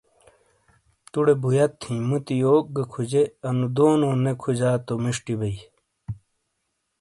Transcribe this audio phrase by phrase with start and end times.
[1.11, 5.57] توڈے بویت ہی موتی یوک گہ کھوجے انو دونو نے کھوجا تو میشٹی بئی۔